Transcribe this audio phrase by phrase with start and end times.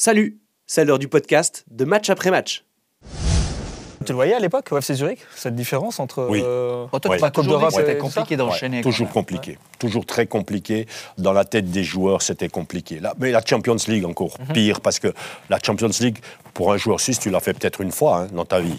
[0.00, 2.67] Salut, c'est l'heure du podcast de match après match.
[4.08, 6.26] Tu le voyais à l'époque au FC Zurich Cette différence entre.
[6.30, 6.40] Oui.
[6.42, 7.30] euh, Oh, toi, Ouais.
[7.30, 8.80] Coupe d'Europe, c'était compliqué d'enchaîner.
[8.80, 10.86] toujours compliqué, toujours très compliqué.
[11.18, 13.00] Dans la tête des joueurs, c'était compliqué.
[13.00, 15.12] Là, mais la Champions League encore pire parce que
[15.50, 16.16] la Champions League
[16.54, 18.78] pour un joueur suisse, tu l'as fait peut-être une fois hein, dans ta vie.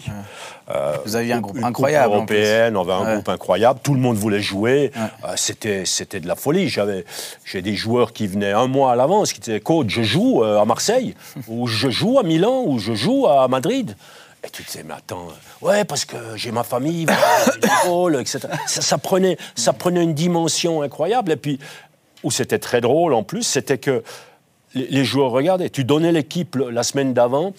[0.74, 3.12] Euh, Vous aviez un groupe une incroyable, Coupe européenne, on avait un Ouais.
[3.14, 3.78] groupe incroyable.
[3.84, 4.90] Tout le monde voulait jouer.
[4.96, 5.00] Ouais.
[5.30, 6.68] Euh, c'était c'était de la folie.
[6.68, 7.04] J'avais
[7.44, 10.60] j'ai des joueurs qui venaient un mois à l'avance qui disaient coach, je joue euh,
[10.60, 11.14] à Marseille
[11.48, 13.94] ou je joue à Milan ou je joue à Madrid.
[14.42, 15.28] Et tu te disais, mais attends,
[15.60, 17.06] ouais, parce que j'ai ma famille,
[17.62, 18.40] j'ai rôles, etc.
[18.66, 21.32] Ça, ça prenait, ça prenait une dimension incroyable.
[21.32, 21.58] Et puis,
[22.22, 24.02] où c'était très drôle en plus, c'était que
[24.74, 25.70] les, joueurs regardaient.
[25.70, 27.52] Tu donnais l'équipe la semaine d'avant,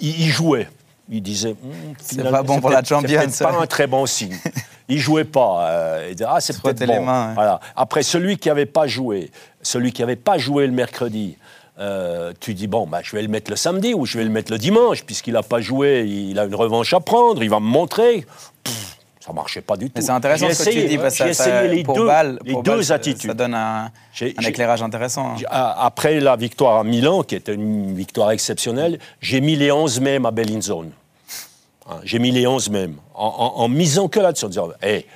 [0.00, 0.68] ils, jouaient.
[1.08, 4.36] Ils disaient, Hum, finalement, pas bon pour la Champions, C'est pas un très bon signe.
[4.88, 5.70] Ils jouaient pas.
[5.70, 7.06] euh, ils disaient, ah, c'est peut-être frotter les bon.
[7.06, 7.32] mains.
[7.34, 7.60] Voilà.
[7.76, 9.30] Après, celui qui n'avait pas joué,
[9.62, 11.38] celui qui n'avait pas joué le mercredi,
[11.78, 14.30] euh, tu dis, bon, bah, je vais le mettre le samedi ou je vais le
[14.30, 17.60] mettre le dimanche, puisqu'il n'a pas joué, il a une revanche à prendre, il va
[17.60, 18.26] me montrer.
[18.62, 19.92] Pff, ça marchait pas du tout.
[19.96, 22.06] Mais c'est intéressant ce que tu essayé, dis, parce que ça- essayé les pour deux,
[22.06, 23.30] Bâle- les pour deux attitudes.
[23.30, 25.34] Ça donne un, éclairage intéressant.
[25.48, 30.26] Après la victoire à Milan, qui était une victoire exceptionnelle, j'ai mis les 11 mêmes
[30.26, 30.90] à Bellinzone.
[31.88, 35.06] Hein, j'ai mis les 11 mêmes, en, en- en misant que là-dessus, en disant, hey,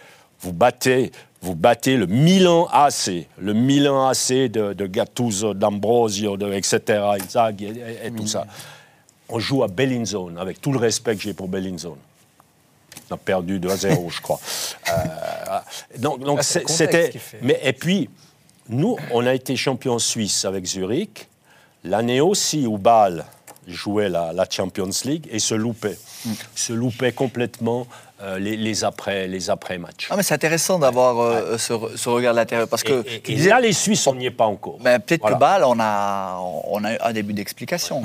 [0.41, 6.53] vous battez, vous battez le Milan AC, le Milan AC de, de Gattuso, d'Ambrosio, de,
[6.53, 6.81] etc.,
[7.21, 8.47] Inzaghi et, et tout ça.
[9.29, 11.99] On joue à Bellinzone, avec tout le respect que j'ai pour Bellinzone.
[13.11, 14.41] On a perdu 2 à 0, je crois.
[14.89, 15.59] Euh,
[15.99, 17.13] donc, donc Ah, c'était.
[17.43, 18.09] Mais et puis,
[18.69, 21.29] nous, on a été champion suisse avec Zurich.
[21.83, 23.25] L'année aussi où Bâle
[23.67, 25.99] jouait la, la Champions League et se loupait.
[26.25, 26.31] Mm.
[26.55, 27.87] Se loupait complètement
[28.23, 30.09] euh, les, les après les après matchs.
[30.11, 33.21] Ah, mais c'est intéressant d'avoir euh, ce, re- ce regard de l'intérieur parce que et,
[33.21, 34.79] tu et disais, là, les Suisses, on n'y est pas encore.
[34.81, 35.37] ben, peut-être Voilà.
[35.37, 38.03] que Bâle, on a, on a eu un début d'explication.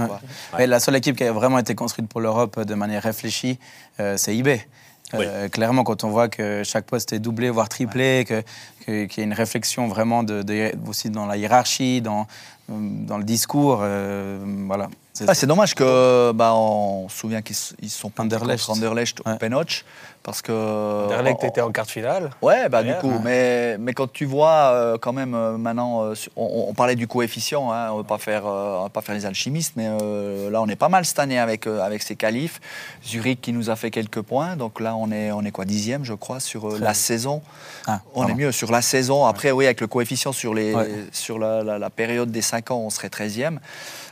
[0.58, 3.58] Mais la seule équipe qui a vraiment été construite pour l'Europe de manière réfléchie,
[4.00, 4.68] euh, c'est eBay.
[5.14, 8.44] Euh, Clairement, quand on voit que chaque poste est doublé, voire triplé, que-
[8.86, 12.28] qu'il y a une réflexion vraiment de, de- aussi dans la hiérarchie, dans,
[12.70, 14.88] dans le discours, euh, voilà.
[15.14, 17.56] C'est- Ah, c'est dommage que, bah, on se souvient qu'ils
[17.90, 18.66] sont pas Anderlecht.
[18.66, 19.38] contre Anderlecht ou Ouais.
[19.38, 19.84] Penoch
[20.24, 21.08] parce que.
[21.10, 22.30] Derlecht on- était en quart de finale.
[22.42, 23.20] Ouais, bah, du coup, ouais.
[23.22, 27.08] mais, mais quand tu vois euh, quand même euh, maintenant, euh, on, on parlait du
[27.08, 29.88] coefficient, hein, on ne va pas faire, euh, on va pas faire les alchimistes, mais
[29.90, 32.62] euh, là on est pas mal cette année avec, euh, avec ces qualifs.
[33.06, 36.06] Zurich qui nous a fait quelques points, donc là on est, on est quoi, dixième
[36.06, 37.42] je crois sur euh, la saison.
[37.86, 38.34] Ah, On pardon.
[38.34, 39.26] est mieux sur la saison.
[39.26, 40.88] Après, oui, avec le coefficient sur, les, Ouais.
[41.12, 43.60] sur la, la- la période des 5 ans, on serait 13e.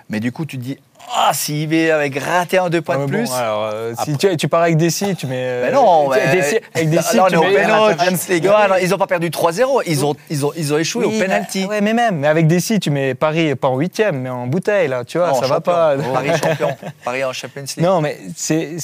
[0.10, 0.78] Mais du coup, tu te dis,
[1.16, 3.32] ah, si IB avait gratté un deux points de mais bon, plus.
[3.34, 5.36] alors, euh, si tu, tu pars avec Dessy, tu mets.
[5.38, 9.08] euh, Mais non, tu- mais- avec Dessy, là, on tu mets- non, ils n'ont pas
[9.08, 11.66] perdu 3-0, ils ont, ils, ont, ils ont échoué Oui, au penalty.
[11.66, 12.18] Ouais, mais même.
[12.18, 15.04] Mais avec Dessy, tu mets Paris pas en huitième, mais en bouteille, là.
[15.06, 15.62] Tu vois, Non, ça va champion.
[15.62, 15.96] pas.
[16.14, 16.78] Paris champion.
[17.06, 17.86] Paris en Champions League.
[17.86, 18.76] Non, mais c'est.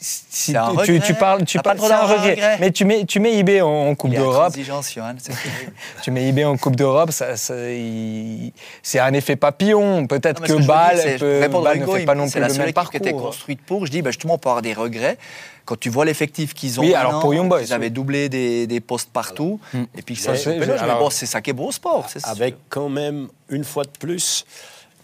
[0.00, 1.00] Si- tu, regret.
[1.06, 2.30] tu parles, tu pas parles, c'est un regret.
[2.32, 2.56] regret.
[2.60, 4.52] Mais tu mets, tu mets IB en, en Coupe Il y a d'Europe.
[6.02, 8.52] Tu mets IB en Coupe d'Europe, ça, ça- il-
[8.82, 10.06] c'est un effet papillon.
[10.06, 11.40] Peut-être que que Bâle peut-
[11.74, 13.26] ne fait il- pas non c'est plus la le seule même équipe qui était parcours.
[13.28, 13.86] construite pour.
[13.86, 15.18] Je dis, bah, justement, on peut avoir des regrets.
[15.64, 18.66] Quand tu vois l'effectif qu'ils ont Oui, alors pour Young Boys, ils avaient doublé des,
[18.68, 19.58] des postes partout.
[19.96, 20.58] Et puis ça, c'est
[21.00, 22.06] bon, c'est ça qui est beau au sport.
[22.24, 24.44] Avec quand même, une fois de plus,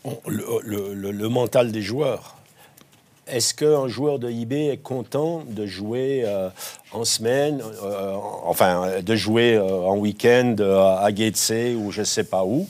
[0.04, 2.36] on- le, le- le- le mental des joueurs.
[3.28, 6.48] Est-ce qu'un joueur de IB est content de jouer euh,
[6.90, 12.24] en semaine, euh, enfin, de jouer euh, en week-end à Gatesay ou je ne sais
[12.24, 12.68] pas où,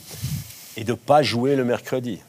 [0.76, 2.20] et de ne pas jouer le mercredi?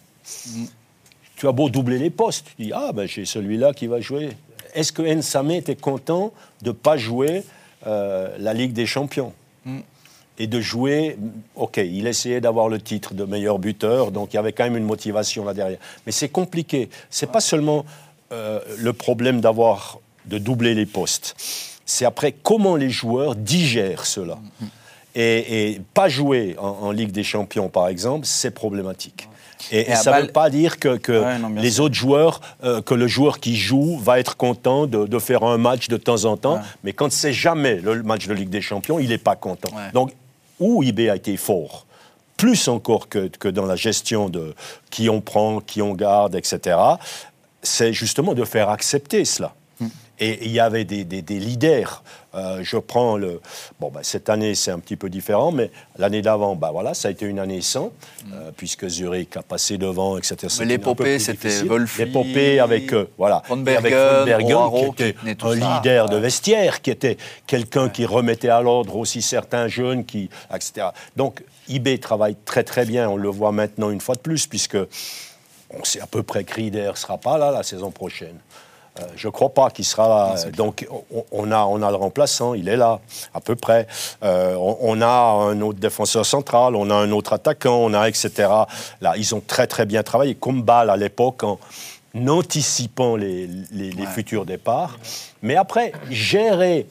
[1.36, 4.30] Tu as beau doubler les postes, tu dis, ah ben j'ai celui-là qui va jouer.
[4.74, 7.44] Est-ce que Nsame était content de ne pas jouer
[7.86, 9.34] la Ligue des Champions?
[10.40, 11.18] Et de jouer.
[11.56, 14.78] Ok, il essayait d'avoir le titre de meilleur buteur, donc il y avait quand même
[14.78, 15.78] une motivation là derrière.
[16.06, 16.90] Mais c'est compliqué.
[17.10, 17.86] C'est pas seulement
[18.34, 21.36] euh, le problème d'avoir de doubler les postes.
[21.86, 24.38] C'est après comment les joueurs digèrent cela.
[25.16, 29.30] Et, et pas jouer en, en Ligue des Champions, par exemple, c'est problématique.
[29.72, 31.80] Et, Et et à ça ne veut pas dire que, que Ouais, non, bien les
[31.80, 35.58] autres joueurs, euh, que le joueur qui joue va être content de, de faire un
[35.58, 36.62] match de temps en temps, Ouais.
[36.84, 39.70] mais quand c'est jamais le match de Ligue des Champions, il n'est pas content.
[39.76, 39.92] Ouais.
[39.94, 40.14] Donc,
[40.60, 41.86] où IB a été fort,
[42.38, 44.56] plus encore que, que dans la gestion de
[44.90, 46.76] qui on prend, qui on garde, etc.,
[47.64, 49.54] c'est justement de faire accepter cela.
[50.20, 52.04] Et il y avait des, des- des leaders.
[52.36, 53.42] Euh, je prends le.
[53.80, 57.08] Bon, bah, cette année, c'est un petit peu différent, mais l'année d'avant, bah, voilà, ça
[57.08, 57.92] a été une année sans,
[58.32, 60.36] euh, puisque Zurich a passé devant, etc.
[60.60, 61.64] Peu l'épopée, c'était.
[61.64, 63.42] Wolfi, L'épopée avec, euh, voilà,
[63.76, 63.94] avec
[64.94, 65.82] qui était un ça.
[65.84, 67.18] leader de vestiaire, qui était
[67.48, 70.90] quelqu'un qui remettait à l'ordre aussi certains jeunes, qui, etc.
[71.18, 74.78] Donc, IB travaille très très bien, on le voit maintenant une fois de plus, puisque
[75.80, 78.38] on sait à peu près que Rieder ne sera pas là la saison prochaine.
[79.00, 80.52] Euh, je ne crois pas qu'il sera là.
[80.52, 83.00] Donc, on, on a, on a le remplaçant, il est là,
[83.34, 83.88] à peu près.
[84.24, 88.08] Euh, on, on a un autre défenseur central, on a un autre attaquant, on a
[88.08, 88.32] etc.
[89.02, 91.58] Là, ils ont très, très bien travaillé, comme Bâle à l'époque, en
[92.28, 94.98] anticipant les, les- les futurs départs.
[95.42, 96.86] Mais après, gérer,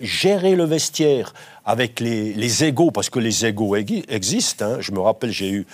[0.00, 1.34] gérer le vestiaire
[1.64, 4.64] avec les, les égaux, parce que les égaux existent.
[4.64, 4.76] hein.
[4.80, 5.66] Je me rappelle, j'ai eu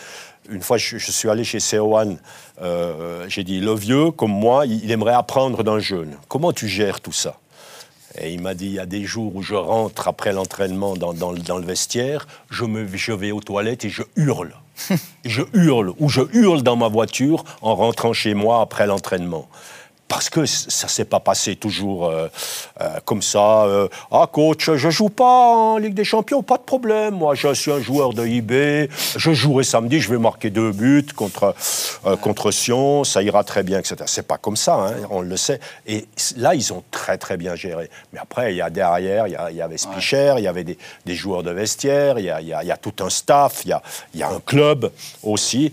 [0.50, 2.19] une fois, je, je suis allé chez Seoane,
[2.61, 6.17] euh, j'ai dit, le vieux, comme moi, il, il aimerait apprendre d'un jeune.
[6.29, 7.38] Comment tu gères tout ça?
[8.21, 11.12] Et il m'a dit, il y a des jours où je rentre après l'entraînement dans,
[11.15, 14.55] dans le- dans le vestiaire, je, me, je vais aux toilettes et je hurle.
[15.25, 19.49] Je hurle, ou je hurle dans ma voiture en rentrant chez moi après l'entraînement.
[20.06, 22.29] Parce que ça s'est pas passé toujours euh,
[22.81, 23.65] euh, comme ça.
[23.65, 27.15] euh, ah, coach, je joue pas en Ligue des Champions, pas de problème.
[27.15, 28.89] Moi, je suis un joueur de IB.
[29.17, 31.55] Je jouerai samedi, je vais marquer deux buts contre,
[32.21, 33.03] contre Sion.
[33.05, 33.97] Ça ira très bien, etc.
[34.06, 35.59] C'est pas comme ça, hein, on le sait.
[35.87, 36.06] Et
[36.37, 37.89] là, ils ont très, très bien géré.
[38.12, 41.15] Mais après, il y a derrière, il y, avait Spicher, il y avait des, des
[41.15, 43.73] joueurs de vestiaire, il y a, y a- y a tout un staff, il y
[43.73, 43.83] a,
[44.15, 44.91] y a un club
[45.23, 45.73] aussi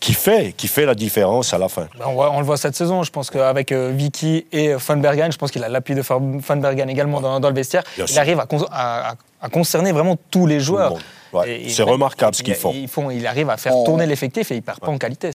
[0.00, 1.88] qui, fait, qui fait la différence à la fin.
[1.98, 3.02] Ben, on, voit- on le voit cette saison.
[3.02, 6.20] Je pense qu'avec euh, Vicky et Van Bergen, je pense qu'il a l'appui de Van
[6.56, 7.82] Bergen également dans, dans le vestiaire.
[7.96, 8.20] Bien il sûr.
[8.20, 10.94] arrive à, con- à- à- à concerner vraiment tous les joueurs.
[11.32, 12.72] Ouais, c'est remarquable ce qu'ils il- font.
[12.74, 13.10] Ils font.
[13.10, 15.26] Il arrive à faire On- tourner l'effectif et il perd pas en qualité.